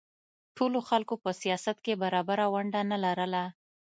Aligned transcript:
ټولو 0.57 0.79
خلکو 0.89 1.15
په 1.23 1.31
سیاست 1.41 1.77
کې 1.85 1.93
برابره 2.03 2.45
ونډه 2.53 2.81
نه 2.91 2.97
لرله. 3.03 3.43